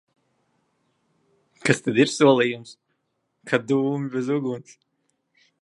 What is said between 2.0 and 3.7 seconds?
ir solījums? Kā